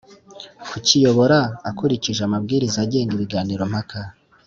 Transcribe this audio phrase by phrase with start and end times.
[0.69, 1.39] kukiyobora
[1.69, 3.99] akurikije amabwiriza agenga ibiganiro mpaka.